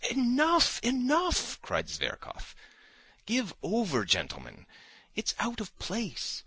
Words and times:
"Enough, 0.09 0.79
enough!" 0.79 1.61
cried 1.61 1.87
Zverkov. 1.87 2.55
"Give 3.27 3.53
over, 3.61 4.03
gentlemen, 4.03 4.65
it's 5.13 5.35
out 5.37 5.61
of 5.61 5.77
place. 5.77 6.39